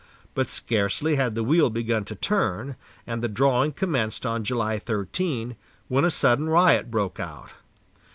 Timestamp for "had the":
1.15-1.43